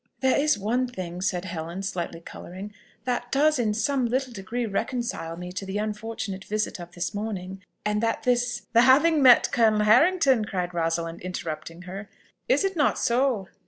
"There 0.21 0.35
is 0.39 0.57
one 0.57 0.87
thing," 0.87 1.21
said 1.21 1.45
Helen, 1.45 1.83
slightly 1.83 2.21
colouring, 2.21 2.73
"that 3.05 3.31
does 3.31 3.59
in 3.59 3.75
some 3.75 4.07
little 4.07 4.33
degree 4.33 4.65
reconcile 4.65 5.37
me 5.37 5.51
to 5.51 5.63
the 5.63 5.77
unfortunate 5.77 6.43
visit 6.43 6.79
of 6.79 6.93
this 6.93 7.13
morning 7.13 7.61
and 7.85 8.01
that 8.01 8.23
this...." 8.23 8.63
"The 8.73 8.81
having 8.81 9.21
met 9.21 9.51
Colonel 9.51 9.83
Harrington!" 9.83 10.43
cried 10.45 10.73
Rosalind, 10.73 11.21
interrupting 11.21 11.83
her. 11.83 12.09
"Is 12.49 12.63
it 12.63 12.75
not 12.75 12.97
so?" 12.97 13.47